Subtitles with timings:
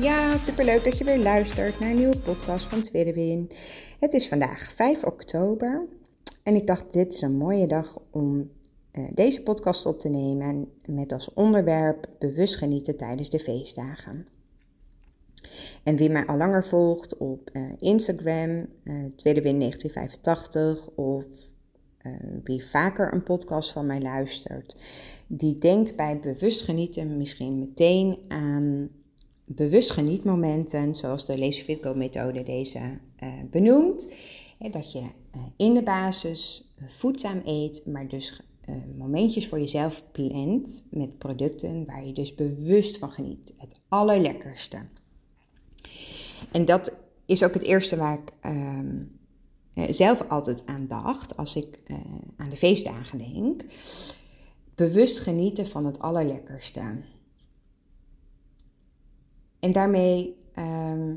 [0.00, 3.50] Ja, superleuk dat je weer luistert naar een nieuwe podcast van Tweede Win.
[3.98, 5.86] Het is vandaag 5 oktober
[6.42, 8.50] en ik dacht dit is een mooie dag om
[8.92, 14.26] uh, deze podcast op te nemen met als onderwerp bewust genieten tijdens de feestdagen.
[15.82, 21.24] En wie mij al langer volgt op uh, Instagram, uh, Tweede Win 1985 of
[22.44, 24.76] wie vaker een podcast van mij luistert,
[25.26, 28.90] die denkt bij bewust genieten misschien meteen aan
[29.54, 34.08] bewust genietmomenten, zoals de Lazy Fit Go methode deze uh, benoemt.
[34.70, 38.40] dat je uh, in de basis voedzaam eet, maar dus
[38.96, 43.52] momentjes voor jezelf plant met producten waar je dus bewust van geniet.
[43.58, 44.78] Het allerlekkerste.
[46.52, 49.02] En dat is ook het eerste waar ik ehm,
[49.92, 51.78] zelf altijd aan dacht als ik
[52.36, 53.64] aan de feestdagen denk.
[54.74, 57.02] Bewust genieten van het allerlekkerste.
[59.60, 61.16] En daarmee ehm,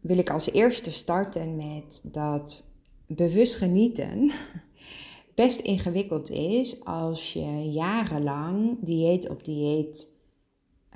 [0.00, 2.64] wil ik als eerste starten met dat
[3.06, 4.30] bewust genieten
[5.34, 10.20] best ingewikkeld is als je jarenlang dieet op dieet,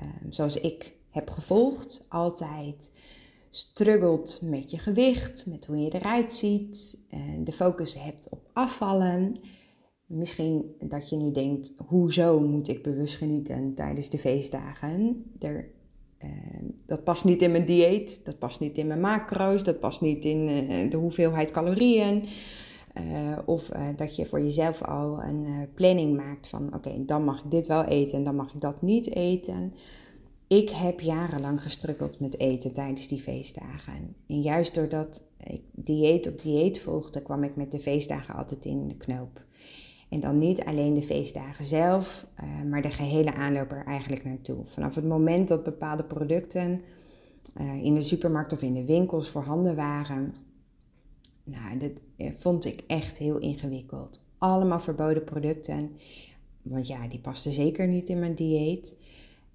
[0.00, 2.90] um, zoals ik heb gevolgd, altijd
[3.50, 9.40] struggelt met je gewicht, met hoe je eruit ziet, en de focus hebt op afvallen.
[10.06, 15.24] Misschien dat je nu denkt, hoezo moet ik bewust genieten tijdens de feestdagen?
[16.86, 20.24] Dat past niet in mijn dieet, dat past niet in mijn macro's, dat past niet
[20.24, 22.24] in uh, de hoeveelheid calorieën.
[23.00, 27.44] Uh, of uh, dat je voor jezelf al een planning maakt van oké, dan mag
[27.44, 29.74] ik dit wel eten en dan mag ik dat niet eten.
[30.48, 34.16] Ik heb jarenlang gestrukkeld met eten tijdens die feestdagen.
[34.26, 38.88] En juist doordat ik dieet op dieet volgde, kwam ik met de feestdagen altijd in
[38.88, 39.44] de knoop.
[40.08, 44.64] En dan niet alleen de feestdagen zelf, uh, maar de gehele aanloop er eigenlijk naartoe.
[44.66, 46.80] Vanaf het moment dat bepaalde producten
[47.60, 50.34] uh, in de supermarkt of in de winkels voorhanden waren,
[51.44, 54.24] nou, dat uh, vond ik echt heel ingewikkeld.
[54.38, 55.90] Allemaal verboden producten,
[56.62, 58.98] want ja, die pasten zeker niet in mijn dieet.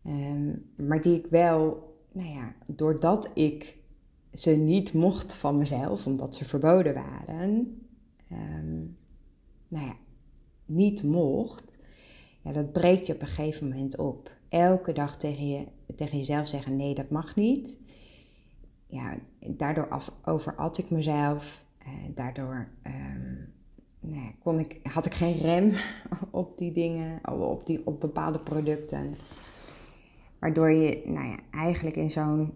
[0.08, 3.78] Um, maar die ik wel, nou ja, doordat ik
[4.34, 7.82] ze niet mocht van mezelf, omdat ze verboden waren,
[8.32, 8.98] um,
[9.68, 9.96] nou ja,
[10.72, 11.78] niet mocht,
[12.42, 14.32] ja, dat breekt je op een gegeven moment op.
[14.50, 17.78] Elke dag tegen, je, tegen jezelf zeggen: nee, dat mag niet.
[18.88, 19.18] Ja,
[19.48, 21.64] daardoor af, overat ik mezelf.
[21.78, 23.54] Eh, daardoor um,
[24.00, 25.72] nou kon ik, had ik geen rem
[26.32, 29.16] op die dingen, op, die, op bepaalde producten.
[30.40, 32.54] Waardoor je nou ja, eigenlijk in zo'n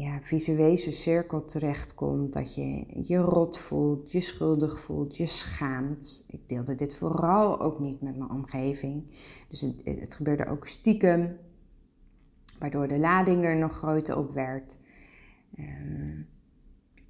[0.00, 2.32] ja, visuele cirkel terechtkomt.
[2.32, 6.24] Dat je je rot voelt, je schuldig voelt, je schaamt.
[6.28, 9.04] Ik deelde dit vooral ook niet met mijn omgeving.
[9.48, 11.36] Dus het, het gebeurde ook stiekem.
[12.58, 14.78] Waardoor de lading er nog groter op werd.
[15.58, 16.28] Um,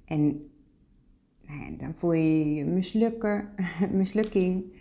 [0.05, 0.43] en
[1.47, 3.49] nou dan voel je je mislukken,
[3.91, 4.73] mislukking.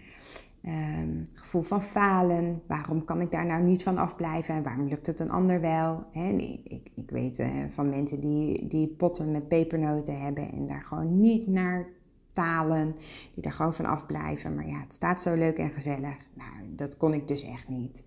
[0.67, 2.63] Um, gevoel van falen.
[2.67, 4.55] Waarom kan ik daar nou niet van afblijven?
[4.55, 6.05] En waarom lukt het een ander wel?
[6.13, 10.83] He, ik, ik weet uh, van mensen die, die potten met pepernoten hebben en daar
[10.83, 11.87] gewoon niet naar
[12.33, 12.95] talen.
[13.35, 14.55] Die daar gewoon van afblijven.
[14.55, 16.17] Maar ja, het staat zo leuk en gezellig.
[16.35, 18.05] Nou, dat kon ik dus echt niet.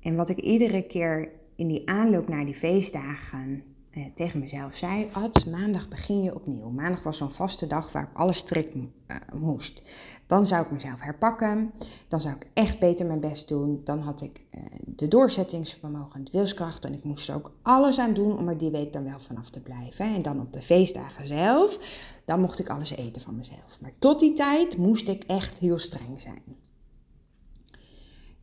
[0.00, 3.62] En wat ik iedere keer in die aanloop naar die feestdagen
[3.92, 6.70] eh, tegen mezelf zei: Ad, maandag begin je opnieuw.
[6.70, 8.86] Maandag was zo'n vaste dag waar ik alles strikt uh,
[9.34, 9.82] moest.
[10.26, 11.72] Dan zou ik mezelf herpakken.
[12.08, 13.80] Dan zou ik echt beter mijn best doen.
[13.84, 16.84] Dan had ik uh, de doorzettingsvermogen en de wilskracht.
[16.84, 19.50] En ik moest er ook alles aan doen om er die week dan wel vanaf
[19.50, 20.14] te blijven.
[20.14, 21.78] En dan op de feestdagen zelf,
[22.24, 23.78] dan mocht ik alles eten van mezelf.
[23.80, 26.42] Maar tot die tijd moest ik echt heel streng zijn.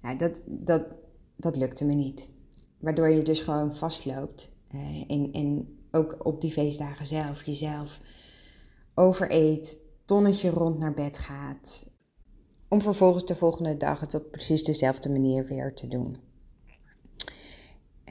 [0.02, 0.84] Nou, dat, dat,
[1.36, 2.30] dat lukte me niet.
[2.80, 4.58] Waardoor je dus gewoon vastloopt
[5.08, 8.00] en, en ook op die feestdagen zelf jezelf
[8.94, 11.92] overeet, tonnetje rond naar bed gaat.
[12.68, 16.16] Om vervolgens de volgende dag het op precies dezelfde manier weer te doen.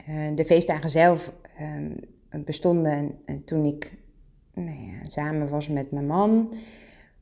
[0.08, 3.98] Uh, de feestdagen zelf uh, bestonden toen ik
[4.54, 6.54] nou samen was met mijn man.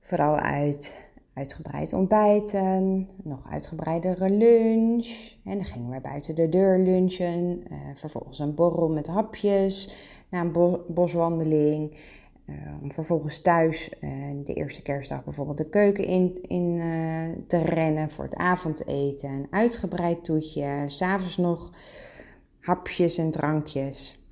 [0.01, 1.06] Vooral uit
[1.37, 5.37] uitgebreid ontbijten, nog uitgebreidere lunch.
[5.45, 7.63] En dan gingen we buiten de deur lunchen.
[7.73, 9.95] Uh, vervolgens een borrel met hapjes
[10.29, 11.97] na een boswandeling.
[12.83, 14.11] Om vervolgens thuis uh,
[14.45, 16.81] de eerste kerstdag bijvoorbeeld de keuken in, in
[17.47, 19.31] te rennen voor het avondeten.
[19.31, 20.85] Een uitgebreid toetje.
[20.87, 21.71] S'avonds nog
[22.61, 24.29] hapjes en drankjes.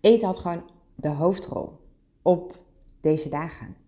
[0.00, 0.62] Eten had gewoon
[0.94, 1.72] de hoofdrol
[2.22, 2.60] op
[3.00, 3.85] deze dagen.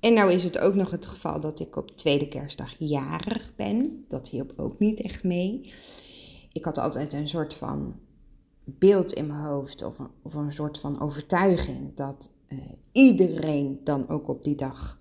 [0.00, 4.04] En nou is het ook nog het geval dat ik op tweede kerstdag jarig ben.
[4.08, 5.72] Dat hielp ook niet echt mee.
[6.52, 7.94] Ik had altijd een soort van
[8.64, 12.58] beeld in mijn hoofd of een, of een soort van overtuiging dat uh,
[12.92, 15.00] iedereen dan ook op die dag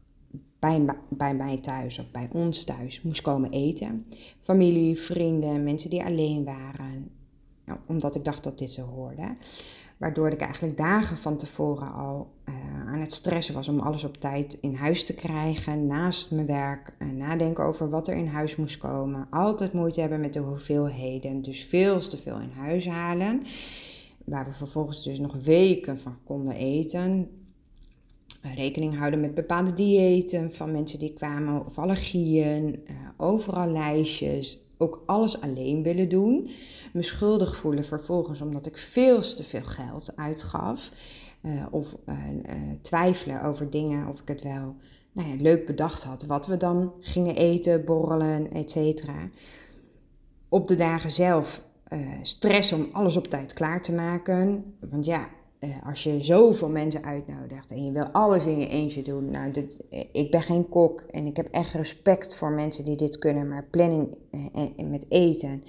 [0.60, 4.06] bij, bij mij thuis of bij ons thuis moest komen eten.
[4.40, 7.12] Familie, vrienden, mensen die alleen waren.
[7.66, 9.38] Nou, omdat ik dacht dat dit zo hoorde.
[9.98, 12.56] Waardoor ik eigenlijk dagen van tevoren al uh,
[12.88, 15.88] aan het stressen was om alles op tijd in huis te krijgen.
[15.88, 16.94] Naast mijn werk.
[17.00, 19.28] Uh, nadenken over wat er in huis moest komen.
[19.30, 21.42] Altijd moeite hebben met de hoeveelheden.
[21.42, 23.44] Dus veel te veel in huis halen.
[24.26, 27.30] Waar we vervolgens dus nog weken van konden eten.
[28.46, 32.84] Uh, rekening houden met bepaalde diëten van mensen die kwamen of allergieën.
[33.18, 34.67] overal lijstjes.
[34.78, 36.50] Ook alles alleen willen doen
[36.94, 40.92] me schuldig voelen vervolgens omdat ik veel te veel geld uitgaf.
[41.42, 42.16] Uh, of uh,
[42.82, 44.76] twijfelen over dingen of ik het wel
[45.12, 46.26] nou ja, leuk bedacht had.
[46.26, 49.04] Wat we dan gingen eten, borrelen, etc.
[50.50, 51.62] Op de dagen zelf
[52.22, 54.74] stress om alles op tijd klaar te maken.
[54.90, 55.30] Want ja,
[55.84, 59.32] als je zoveel mensen uitnodigt en je wil alles in je eentje doen.
[59.32, 63.18] Nou, dit, ik ben geen kok en ik heb echt respect voor mensen die dit
[63.18, 63.48] kunnen.
[63.48, 64.18] Maar planning
[64.90, 65.64] met eten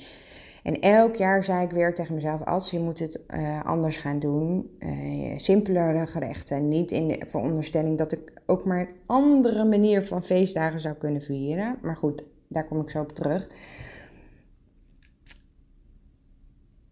[0.68, 4.18] en elk jaar zei ik weer tegen mezelf: als je moet het uh, anders gaan
[4.18, 6.68] doen, uh, simpelere gerechten.
[6.68, 11.22] Niet in de veronderstelling dat ik ook maar een andere manier van feestdagen zou kunnen
[11.22, 11.78] vieren.
[11.82, 13.50] Maar goed, daar kom ik zo op terug.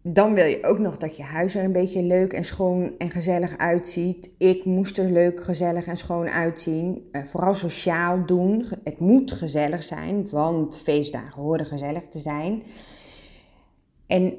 [0.09, 3.11] Dan wil je ook nog dat je huis er een beetje leuk en schoon en
[3.11, 4.29] gezellig uitziet.
[4.37, 7.09] Ik moest er leuk, gezellig en schoon uitzien.
[7.11, 8.65] Uh, vooral sociaal doen.
[8.83, 12.63] Het moet gezellig zijn, want feestdagen horen gezellig te zijn.
[14.07, 14.37] En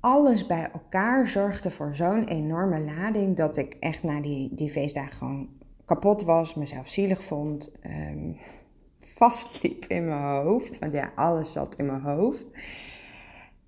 [0.00, 5.12] alles bij elkaar zorgde voor zo'n enorme lading dat ik echt na die, die feestdagen
[5.12, 5.48] gewoon
[5.84, 8.36] kapot was, mezelf zielig vond, um,
[9.18, 10.78] vastliep in mijn hoofd.
[10.78, 12.46] Want ja, alles zat in mijn hoofd.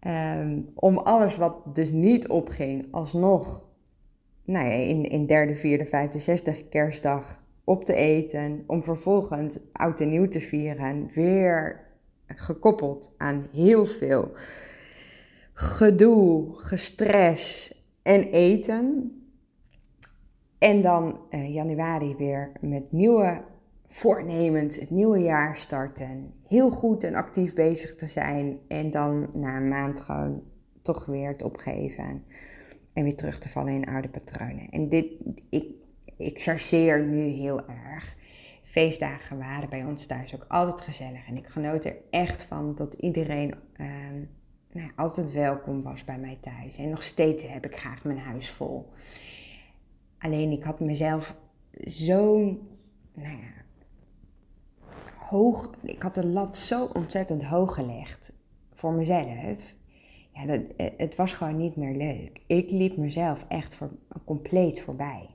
[0.03, 3.69] Ehm, om alles wat dus niet opging, alsnog
[4.45, 8.65] nou in, in derde, vierde, vijfde, zesde kerstdag op te eten.
[8.67, 11.11] Om vervolgens oud en nieuw te vieren.
[11.15, 11.81] Weer
[12.27, 14.31] gekoppeld aan heel veel
[15.53, 19.13] gedoe, gestres en eten.
[20.59, 23.45] En dan uh, januari weer met nieuwe
[23.93, 26.35] voornemens, het nieuwe jaar starten.
[26.49, 28.59] Heel goed en actief bezig te zijn.
[28.69, 30.43] En dan na een maand gewoon
[30.83, 32.25] toch weer het opgeven.
[32.93, 34.69] En weer terug te vallen in oude patronen.
[34.69, 35.07] En dit,
[35.51, 35.65] ik,
[36.17, 38.17] ik chargeer nu heel erg.
[38.63, 41.27] Feestdagen waren bij ons thuis ook altijd gezellig.
[41.27, 44.25] En ik genoot er echt van dat iedereen ehm,
[44.73, 46.77] nou, altijd welkom was bij mij thuis.
[46.77, 48.93] En nog steeds heb ik graag mijn huis vol.
[50.19, 51.37] Alleen ik had mezelf
[51.87, 52.39] zo
[53.15, 53.39] nou
[55.33, 55.71] hoog.
[55.83, 58.33] Ik had de lat zo ontzettend hoog gelegd
[58.73, 59.75] voor mezelf.
[60.35, 60.61] Ja, dat,
[60.97, 62.41] het was gewoon niet meer leuk.
[62.47, 63.79] Ik liep mezelf echt
[64.25, 65.29] compleet voorbij.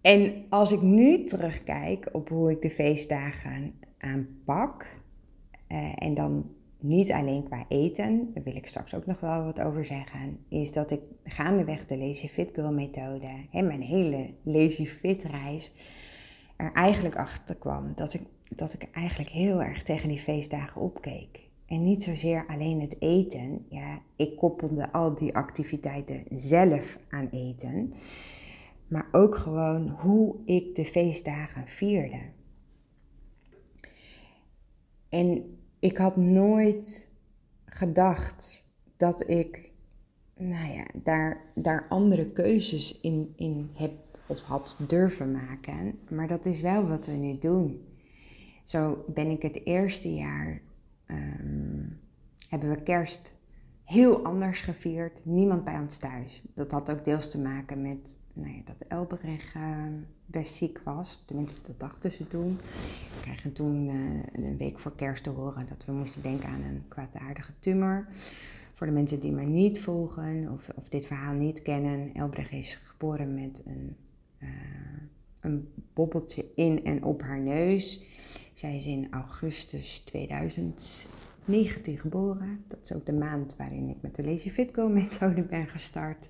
[0.00, 5.00] En als ik nu terugkijk op hoe ik de feestdagen aanpak,
[5.68, 9.60] uh, en dan niet alleen qua eten, daar wil ik straks ook nog wel wat
[9.60, 14.86] over zeggen, is dat ik gaandeweg de Lazy Fit Girl methode en mijn hele Lazy
[14.86, 15.72] Fit reis
[16.56, 21.48] er eigenlijk achter kwam dat ik, dat ik eigenlijk heel erg tegen die feestdagen opkeek.
[21.66, 23.66] En niet zozeer alleen het eten.
[23.68, 27.94] Ja, ik koppelde al die activiteiten zelf aan eten.
[28.88, 32.20] Maar ook gewoon hoe ik de feestdagen vierde.
[35.08, 37.08] En ik had nooit
[37.64, 38.64] gedacht
[38.96, 39.72] dat ik
[40.36, 43.92] nou ja, daar, daar andere keuzes in, in heb
[44.42, 45.98] had durven maken.
[46.10, 47.84] Maar dat is wel wat we nu doen.
[48.64, 50.60] Zo ben ik het eerste jaar,
[51.06, 51.86] ehm,
[52.48, 53.34] hebben we kerst
[53.84, 55.20] heel anders gevierd.
[55.24, 56.42] Niemand bij ons thuis.
[56.54, 59.86] Dat had ook deels te maken met nou ja, dat Elberich uh,
[60.26, 61.22] best ziek was.
[61.24, 62.56] Tenminste, dat dachten ze toen.
[63.14, 66.62] We kregen toen uh, een week voor kerst te horen dat we moesten denken aan
[66.62, 68.06] een kwaadaardige tumor.
[68.74, 72.74] Voor de mensen die mij niet volgen of, of dit verhaal niet kennen, Elbrecht is
[72.74, 73.96] geboren met een
[74.44, 74.50] uh,
[75.40, 78.04] een bobbeltje in en op haar neus.
[78.54, 82.64] Zij is in augustus 2019 geboren.
[82.68, 86.28] Dat is ook de maand waarin ik met de Lazy Fit Go methode ben gestart.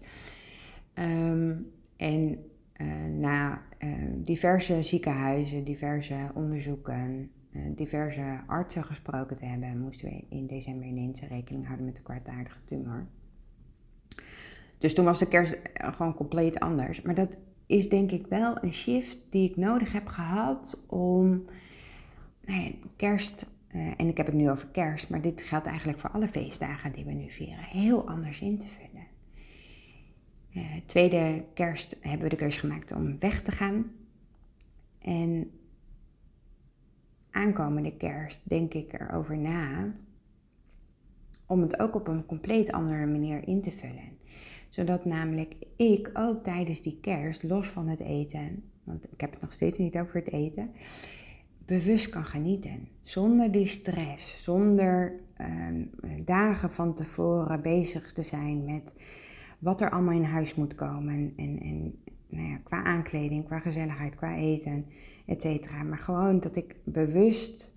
[0.92, 1.56] Ehm,
[1.96, 2.44] en
[2.76, 10.24] uh, na uh, diverse ziekenhuizen, diverse onderzoeken, uh, diverse artsen gesproken te hebben, moesten we
[10.28, 13.06] in december ineens rekening houden met de kwaadaardige tumor.
[14.78, 17.02] Dus toen was de kerst gewoon compleet anders.
[17.02, 21.44] Maar dat is denk ik wel een shift die ik nodig heb gehad om
[22.44, 26.10] nou ja, kerst, en ik heb het nu over kerst, maar dit geldt eigenlijk voor
[26.10, 29.06] alle feestdagen die we nu vieren, heel anders in te vullen.
[30.54, 33.92] Uh, tweede kerst hebben we de keuze gemaakt om weg te gaan.
[34.98, 35.50] En
[37.30, 39.94] aankomende kerst denk ik erover na
[41.46, 44.18] om het ook op een compleet andere manier in te vullen.
[44.74, 49.40] Zodat namelijk ik ook tijdens die kerst, los van het eten, want ik heb het
[49.40, 50.70] nog steeds niet over het eten,
[51.66, 52.88] bewust kan genieten.
[53.02, 55.84] Zonder die stress, zonder uh,
[56.24, 59.02] dagen van tevoren bezig te zijn met
[59.58, 61.32] wat er allemaal in huis moet komen.
[61.36, 61.94] En, en
[62.28, 64.86] nou ja, qua aankleding, qua gezelligheid, qua eten,
[65.26, 65.82] et cetera.
[65.82, 67.73] Maar gewoon dat ik bewust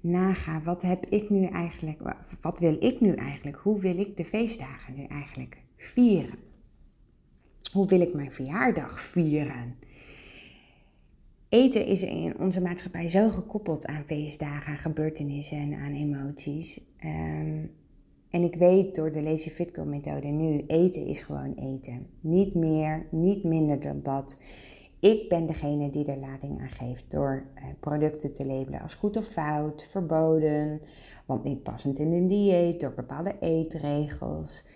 [0.00, 2.00] naga, wat heb ik nu eigenlijk,
[2.40, 3.56] wat wil ik nu eigenlijk?
[3.56, 6.38] Hoe wil ik de feestdagen nu eigenlijk vieren?
[7.72, 9.76] Hoe wil ik mijn verjaardag vieren?
[11.48, 16.80] Eten is in onze maatschappij zo gekoppeld aan feestdagen, aan gebeurtenissen en aan emoties.
[17.04, 17.70] Um,
[18.30, 22.06] en ik weet door de Lazy Fitco methode nu, eten is gewoon eten.
[22.20, 24.40] Niet meer, niet minder dan dat.
[25.00, 29.16] Ik ben degene die er lading aan geeft door eh, producten te labelen als goed
[29.16, 30.80] of fout, verboden,
[31.26, 34.66] want niet passend in een dieet, door bepaalde eetregels.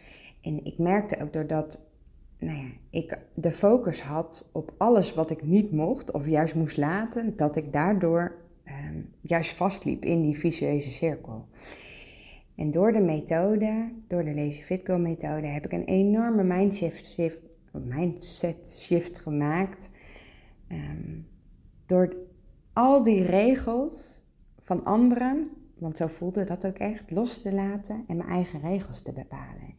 [0.43, 1.91] En ik merkte ook doordat
[2.38, 6.76] nou ja, ik de focus had op alles wat ik niet mocht of juist moest
[6.76, 11.47] laten, dat ik daardoor ehm, juist vastliep in die vicieuze cirkel.
[12.57, 17.38] En door de methode, door de Lazy Fitco methode, heb ik een enorme shift,
[17.73, 19.91] mindset shift gemaakt.
[20.73, 21.21] Ehm,
[21.87, 22.17] door
[22.73, 24.23] al die regels
[24.59, 29.00] van anderen, want zo voelde dat ook echt, los te laten en mijn eigen regels
[29.02, 29.75] te bepalen.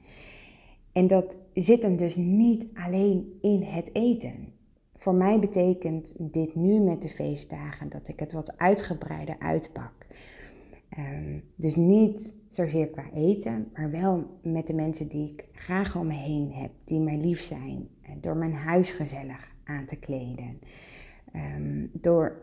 [0.91, 4.53] En dat zit hem dus niet alleen in het eten.
[4.95, 10.07] Voor mij betekent dit nu met de feestdagen dat ik het wat uitgebreider uitpak.
[10.97, 16.07] Um, dus niet zozeer qua eten, maar wel met de mensen die ik graag om
[16.07, 17.87] me heen heb, die mij lief zijn.
[18.21, 20.59] Door mijn huis gezellig aan te kleden.
[21.35, 22.41] Um, door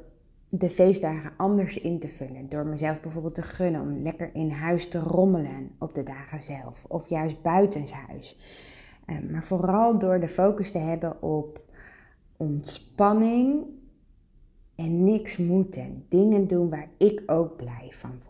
[0.48, 2.48] de feestdagen anders in te vullen.
[2.48, 6.84] Door mezelf bijvoorbeeld te gunnen om lekker in huis te rommelen op de dagen zelf.
[6.88, 8.38] Of juist buitenshuis.
[9.06, 11.60] Um, maar vooral door de focus te hebben op
[12.36, 13.64] ontspanning
[14.74, 16.04] en niks moeten.
[16.08, 18.29] Dingen doen waar ik ook blij van word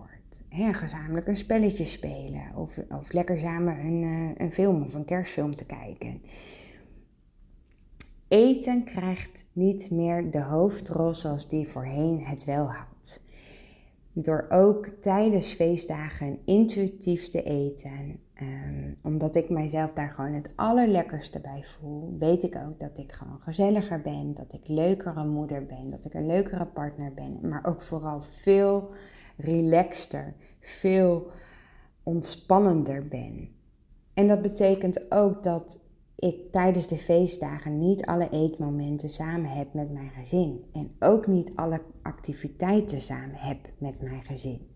[0.50, 2.56] hè, gezamenlijk een spelletje spelen.
[2.56, 6.22] Of, of lekker samen een, uh, een film of een kerstfilm te kijken.
[8.28, 13.20] Eten krijgt niet meer de hoofdrol zoals die voorheen het wel had.
[14.12, 21.40] Door ook tijdens feestdagen intuïtief te eten, um, omdat ik mijzelf daar gewoon het allerlekkerste
[21.40, 25.90] bij voel, weet ik ook dat ik gewoon gezelliger ben, dat ik leukere moeder ben,
[25.90, 28.90] dat ik een leukere partner ben, maar ook vooral veel
[29.40, 31.30] relaxter, veel
[32.02, 33.48] ontspannender ben.
[34.14, 35.80] En dat betekent ook dat
[36.16, 40.64] ik tijdens de feestdagen niet alle eetmomenten samen heb met mijn gezin.
[40.72, 44.68] En ook niet alle activiteiten samen heb met mijn gezin.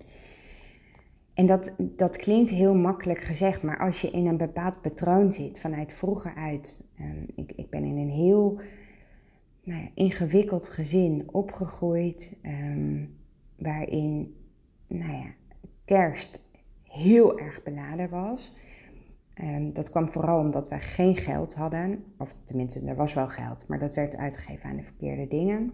[1.34, 5.58] En dat, dat klinkt heel makkelijk gezegd, maar als je in een bepaald patroon zit
[5.58, 6.88] vanuit vroeger uit.
[7.00, 8.60] Um, ik, ik ben in een heel
[9.64, 13.16] nou ja, ingewikkeld gezin opgegroeid, um,
[13.56, 14.34] waarin
[14.98, 15.34] nou ja,
[15.84, 16.40] kerst
[16.82, 18.52] heel erg beladen was.
[19.40, 22.04] Um, dat kwam vooral omdat wij geen geld hadden.
[22.18, 25.72] Of tenminste, er was wel geld, maar dat werd uitgegeven aan de verkeerde dingen.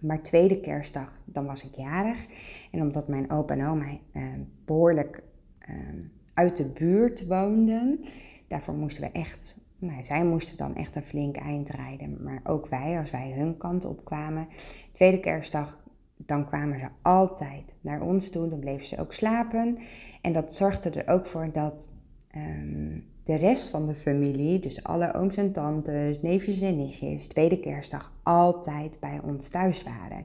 [0.00, 2.26] Maar tweede kerstdag, dan was ik jarig.
[2.70, 5.22] En omdat mijn opa en oma um, behoorlijk
[5.70, 8.00] um, uit de buurt woonden,
[8.48, 12.22] daarvoor moesten we echt, nou, zij moesten dan echt een flink eind rijden.
[12.22, 14.48] Maar ook wij, als wij hun kant op kwamen.
[14.92, 15.81] Tweede kerstdag
[16.26, 18.48] dan kwamen ze altijd naar ons toe.
[18.48, 19.78] Dan bleven ze ook slapen.
[20.20, 21.92] En dat zorgde er ook voor dat
[22.30, 27.60] ehm, de rest van de familie, dus alle ooms en tantes, neefjes en nichtjes, tweede
[27.60, 30.24] kerstdag altijd bij ons thuis waren.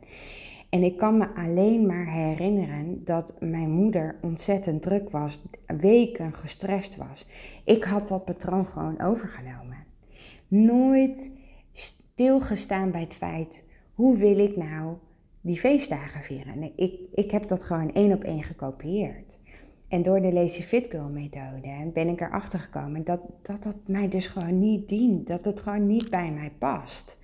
[0.70, 6.96] En ik kan me alleen maar herinneren dat mijn moeder ontzettend druk was, weken gestrest
[6.96, 7.28] was.
[7.64, 9.86] Ik had dat patroon gewoon overgenomen.
[10.48, 11.32] Nooit
[11.72, 14.96] stilgestaan bij het feit, hoe wil ik nou
[15.48, 16.60] die feestdagen vieren?
[16.60, 19.38] Nee, ik, ik heb dat gewoon één op één gekopieerd.
[19.88, 24.10] En door de Lazy Fit Girl methode ben ik erachter gekomen dat, dat dat mij
[24.10, 25.28] dus gewoon niet dient.
[25.28, 27.18] Dat het gewoon niet bij mij past.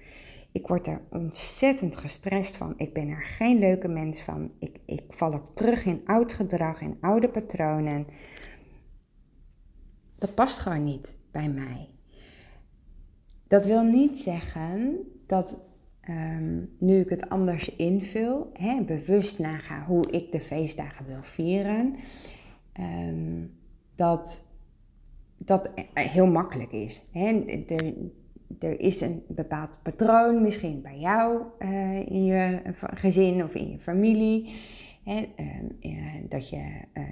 [0.51, 2.73] Ik word er ontzettend gestrest van.
[2.77, 4.51] Ik ben er geen leuke mens van.
[4.59, 8.07] Ik, ik val ook terug in oud gedrag, in oude patronen.
[10.17, 11.89] Dat past gewoon niet bij mij.
[13.47, 15.61] Dat wil niet zeggen dat
[16.03, 21.95] ehm, nu ik het anders invul, hè, bewust naga hoe ik de feestdagen wil vieren,
[22.79, 23.51] um,
[23.95, 24.51] dat
[25.45, 27.01] dat heel makkelijk is.
[27.11, 27.45] Hè.
[27.67, 27.93] Er,
[28.59, 33.79] er is een bepaald patroon, misschien bij jou uh, in je gezin of in je
[33.79, 34.53] familie.
[35.03, 35.95] Hè, uh,
[36.29, 36.61] dat je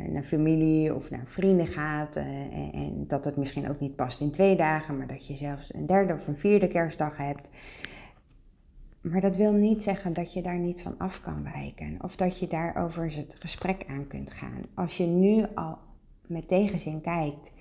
[0.09, 4.55] naar familie of naar vrienden gaat en, dat het misschien ook niet past in twee
[4.55, 7.49] dagen, maar dat je zelfs een derde of een vierde kerstdag hebt.
[9.01, 12.39] Maar dat wil niet zeggen dat je daar niet van af kan wijken of dat
[12.39, 14.61] je daarover het gesprek aan kunt gaan.
[14.73, 15.77] Als je nu al
[16.27, 17.51] met tegenzin kijkt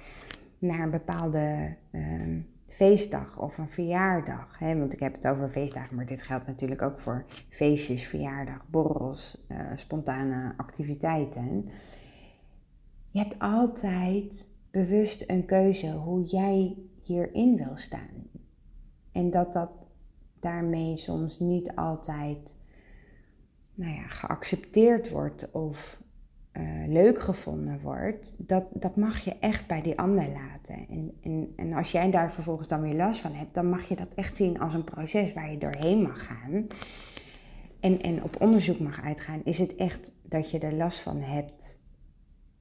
[0.59, 4.59] naar een bepaalde ehm, feestdag of een verjaardag.
[4.59, 4.79] Hè?
[4.79, 9.45] Want ik heb het over feestdagen, maar dit geldt natuurlijk ook voor feestjes, verjaardag, borrels,
[9.49, 11.69] uh, spontane activiteiten.
[13.11, 18.29] Je hebt altijd bewust een keuze hoe jij hierin wil staan.
[19.13, 19.71] En dat dat
[20.41, 22.57] daarmee soms niet altijd
[23.75, 26.01] nou ja, geaccepteerd wordt of
[26.53, 30.87] uh, leuk gevonden wordt, dat, dat mag je echt bij die ander laten.
[30.89, 33.97] En, en, en als jij daar vervolgens dan weer last van hebt, dan mag je
[33.97, 36.67] dat echt zien als een proces waar je doorheen mag gaan.
[37.81, 41.79] En, en op onderzoek mag uitgaan, is het echt dat je er last van hebt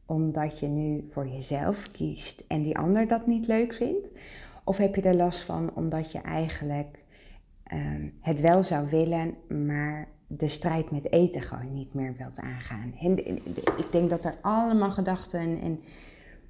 [0.06, 4.10] omdat je nu voor jezelf kiest en die ander dat niet leuk vindt?
[4.64, 6.99] Of heb je er last van omdat je eigenlijk
[7.74, 12.94] um, het wel zou willen, maar de strijd met eten gewoon niet meer wilt aangaan.
[13.00, 13.18] En
[13.78, 15.80] ik denk dat er allemaal gedachten en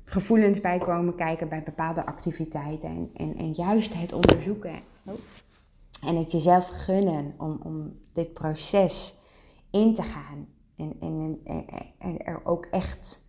[0.04, 2.90] gevoelens bij komen kijken bij bepaalde activiteiten.
[2.90, 4.80] En, en, en juist het onderzoeken
[6.06, 9.16] en het jezelf gunnen om, om dit proces
[9.72, 10.48] in te gaan.
[10.78, 11.40] En, en,
[11.98, 13.28] en er ook echt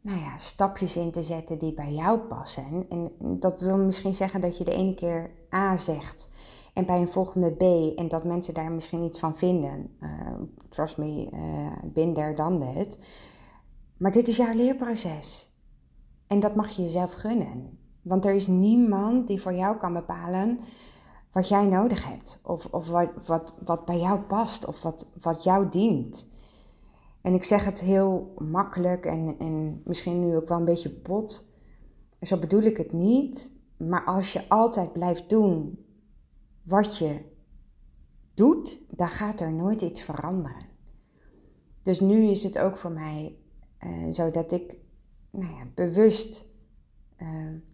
[0.00, 2.86] nou ja, stapjes in te zetten die bij jou passen.
[2.88, 6.28] En dat wil misschien zeggen dat je de ene keer A zegt
[6.72, 7.62] en bij een volgende B
[7.98, 9.96] en dat mensen daar misschien iets van vinden.
[10.00, 12.98] Uh, trust me, uh, bin dan that.
[13.96, 15.52] Maar dit is jouw leerproces.
[16.26, 17.78] En dat mag je jezelf gunnen.
[18.02, 20.58] Want er is niemand die voor jou kan bepalen
[21.32, 22.40] wat jij nodig hebt.
[22.44, 24.66] Of, of wat, wat, wat bij jou past.
[24.66, 26.30] Of wat, wat jou dient.
[27.22, 31.46] En ik zeg het heel makkelijk en, en misschien nu ook wel een beetje bot.
[32.20, 33.52] Zo bedoel ik het niet.
[33.76, 35.78] Maar als je altijd blijft doen
[36.62, 37.20] wat je
[38.34, 40.70] doet, dan gaat er nooit iets veranderen.
[41.82, 43.36] Dus nu is het ook voor mij
[43.86, 44.76] uh, zo dat ik
[45.30, 46.44] nou ja, bewust
[47.18, 47.28] uh,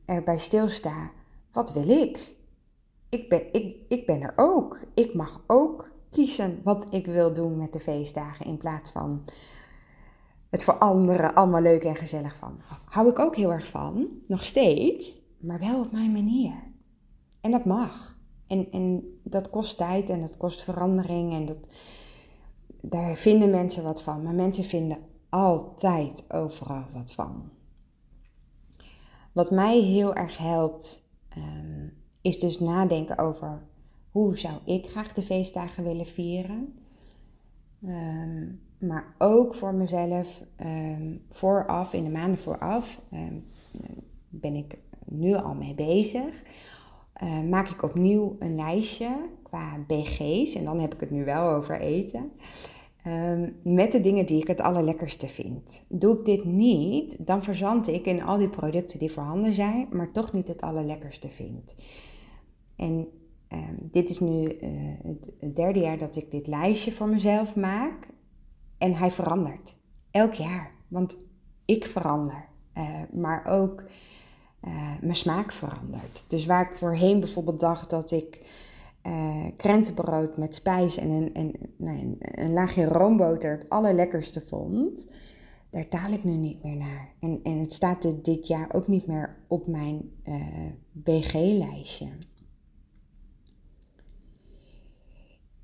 [0.04, 1.10] erbij stilsta.
[1.52, 2.36] Wat wil ik?
[3.08, 4.80] Ik ben, ik, ik ben er ook.
[4.94, 9.24] Ik mag ook kiezen wat ik wil doen met de feestdagen in plaats van
[10.50, 12.60] het voor anderen allemaal leuk en gezellig van.
[12.84, 16.54] Hou ik ook heel erg van, nog steeds, maar wel op mijn manier.
[17.40, 18.17] En dat mag.
[18.48, 21.58] En, en dat kost tijd en dat kost verandering en dat,
[22.82, 24.22] daar vinden mensen wat van.
[24.22, 27.50] Maar mensen vinden altijd overal wat van.
[29.32, 33.62] Wat mij heel erg helpt, um, is dus nadenken over
[34.10, 36.78] hoe zou ik graag de feestdagen willen vieren.
[37.84, 43.00] Um, maar ook voor mezelf, um, vooraf, in de maanden vooraf,
[44.28, 46.42] ben ik nu al mee bezig
[47.22, 50.54] uh, maak ik opnieuw een lijstje qua BG's.
[50.54, 52.32] En dan heb ik het nu wel over eten.
[53.06, 55.84] Um, met de dingen die ik het allerlekkerste vind.
[55.88, 60.12] Doe ik dit niet, dan verzand ik in al die producten die voorhanden zijn, maar
[60.12, 61.74] toch niet het allerlekkerste vind.
[62.76, 63.08] En
[63.52, 64.70] um, dit is nu uh,
[65.02, 68.08] het derde jaar dat ik dit lijstje voor mezelf maak.
[68.78, 69.76] En hij verandert.
[70.10, 70.74] Elk jaar.
[70.88, 71.16] Want
[71.64, 72.48] ik verander.
[72.74, 73.84] Uh, maar ook
[74.64, 76.24] uh, mijn smaak verandert.
[76.28, 78.40] Dus waar ik voorheen bijvoorbeeld dacht dat ik
[79.06, 81.30] uh, krentenbrood met spijs en
[81.78, 85.06] een, laagje roomboter het allerlekkerste vond,
[85.70, 87.14] daar taal ik nu niet meer naar.
[87.20, 92.08] En, en het staat dit jaar ook niet meer op mijn uh, BG-lijstje.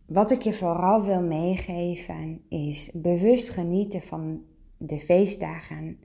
[0.06, 4.42] Wat ik je vooral wil meegeven is bewust genieten van
[4.76, 5.98] de feestdagen.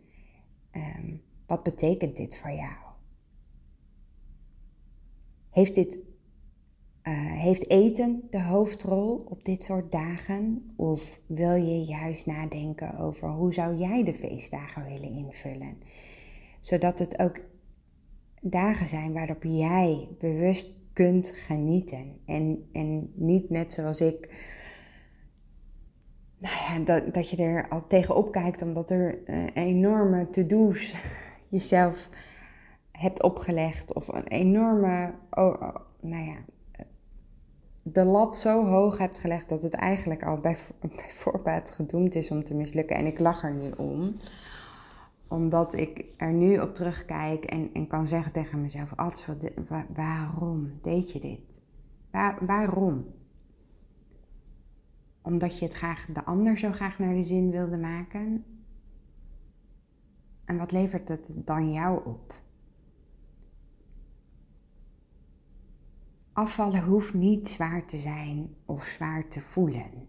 [0.72, 2.74] Um, wat betekent dit voor jou?
[5.50, 6.00] Heeft dit
[7.40, 10.74] heeft eten de hoofdrol op dit soort dagen?
[10.76, 15.78] Of wil je juist nadenken over hoe zou jij de feestdagen willen invullen?
[16.60, 17.40] Zodat het ook
[18.42, 22.20] dagen zijn waarop jij bewust kunt genieten.
[22.26, 24.46] En, en niet net zoals ik,
[26.38, 30.96] nou ja, dat, dat je er al tegenop kijkt omdat er uh, enorme to-do's
[31.50, 32.10] jezelf
[32.92, 33.94] hebt opgelegd.
[33.94, 35.14] Of een enorme,
[36.00, 36.38] nou ja,
[37.82, 40.58] de lat zo hoog hebt gelegd dat het eigenlijk al bij,
[41.10, 42.96] voorbaat gedoemd is om te mislukken.
[42.96, 44.16] En ik lach er nu om
[45.30, 48.94] omdat ik er nu op terugkijk en, en kan zeggen tegen mezelf:
[49.94, 51.40] waarom deed je dit?
[52.12, 53.06] Waar, waarom?
[55.22, 58.46] Omdat je het graag de ander zo graag naar de zin wilde maken?
[60.50, 62.42] En wat levert het dan jou op?
[66.34, 70.08] Afvallen hoeft niet zwaar te zijn of zwaar te voelen.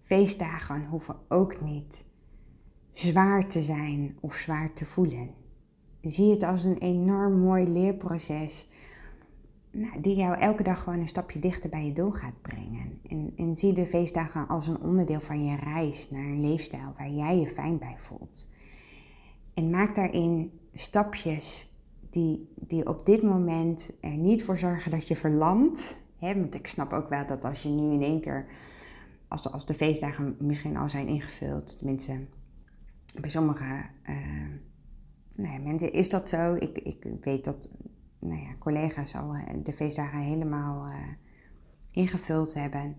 [0.00, 2.04] Feestdagen hoeven ook niet
[2.90, 5.30] zwaar te zijn of zwaar te voelen.
[6.00, 8.68] Zie het als een enorm mooi leerproces
[9.70, 12.98] nou, die jou elke dag gewoon een stapje dichter bij je doel gaat brengen.
[13.08, 17.10] En, en zie de feestdagen als een onderdeel van je reis naar een leefstijl waar
[17.10, 18.53] jij je fijn bij voelt.
[19.54, 21.72] En maak daarin stapjes
[22.10, 25.96] die, die op dit moment er niet voor zorgen dat je verlamt.
[26.18, 26.34] Hè?
[26.34, 28.46] Want ik snap ook wel dat als je nu in één keer,
[29.28, 32.26] als de, als de feestdagen misschien al zijn ingevuld, tenminste
[33.20, 34.48] bij sommige uh,
[35.36, 36.54] nou mensen is dat zo.
[36.54, 37.70] Ik, ik weet dat
[38.18, 41.08] nou ja, collega's al eh, de feestdagen helemaal uh,
[41.90, 42.96] ingevuld hebben.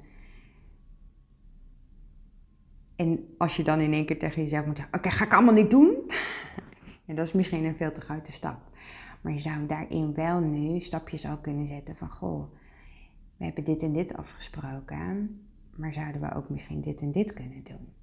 [2.95, 5.53] En als je dan in één keer tegen jezelf moet zeggen: Oké, ga ik allemaal
[5.53, 6.11] niet doen?
[7.07, 8.59] en dat is misschien een veel te grote stap.
[9.21, 12.51] Maar je zou daarin wel nu stapjes al kunnen zetten van: Goh,
[13.37, 15.39] we hebben dit en dit afgesproken.
[15.75, 17.93] Maar zouden we ook misschien dit en dit kunnen doen?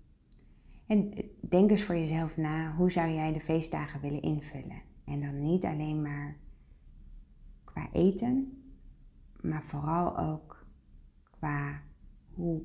[0.86, 4.82] En denk eens voor jezelf na, hoe zou jij de feestdagen willen invullen?
[5.04, 6.36] En dan niet alleen maar
[7.64, 8.62] qua eten,
[9.40, 10.66] maar vooral ook
[11.30, 11.80] qua
[12.34, 12.62] hoe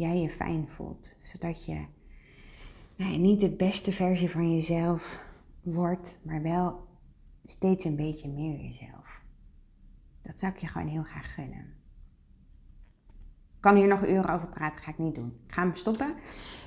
[0.00, 1.16] jij je fijn voelt.
[1.18, 1.84] Zodat je
[2.96, 5.22] nou, niet de beste versie van jezelf
[5.62, 6.86] wordt, maar wel
[7.44, 9.22] steeds een beetje meer jezelf.
[10.22, 11.78] Dat zou ik je gewoon heel graag gunnen
[13.60, 15.40] kan hier nog uren over praten, ga ik niet doen.
[15.46, 16.14] Ik ga hem stoppen.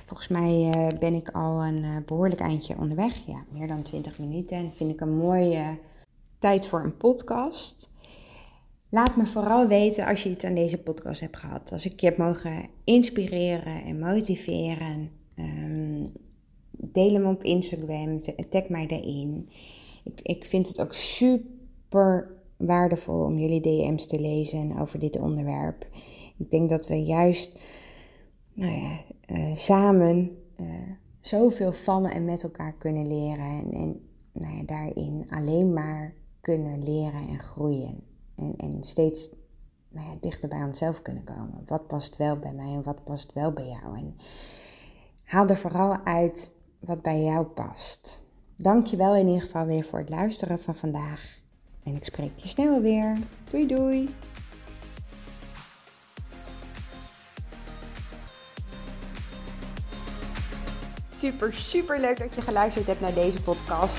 [0.04, 3.26] Volgens mij uh, ben ik al een uh, behoorlijk eindje onderweg.
[3.26, 4.56] Ja, meer dan 20 minuten.
[4.56, 5.78] En vind ik een mooie
[6.38, 7.93] tijd voor een podcast.
[8.94, 11.72] Laat me vooral weten als je iets aan deze podcast hebt gehad.
[11.72, 15.10] Als ik je heb mogen inspireren en motiveren.
[15.38, 16.02] Um,
[16.70, 18.20] deel hem op Instagram.
[18.50, 19.48] Tag mij daarin.
[20.04, 25.86] Ik, ik vind het ook super waardevol om jullie DM's te lezen over dit onderwerp.
[26.38, 27.62] Ik denk dat we juist
[28.52, 30.66] nou ja, uh, samen uh,
[31.20, 33.60] zoveel van en met elkaar kunnen leren.
[33.60, 34.00] En, en
[34.32, 38.13] nou ja, daarin alleen maar kunnen leren en groeien.
[38.36, 39.30] En, en steeds
[39.88, 41.62] nou dichter bij onszelf kunnen komen.
[41.66, 43.98] Wat past wel bij mij en wat past wel bij jou?
[43.98, 44.16] En
[45.24, 48.22] haal er vooral uit wat bij jou past.
[48.56, 51.40] Dank je wel in ieder geval weer voor het luisteren van vandaag.
[51.82, 53.18] En ik spreek je snel weer.
[53.50, 54.14] Doei doei!
[61.24, 63.98] super, super leuk dat je geluisterd hebt naar deze podcast.